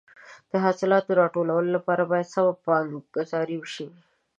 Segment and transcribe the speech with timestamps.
[0.51, 3.87] د حاصلاتو د راټولولو لپاره باید سمه پلانګذاري وشي.